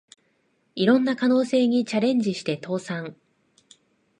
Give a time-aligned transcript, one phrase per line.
[0.73, 3.15] いろんな可能性にチャレンジして倒産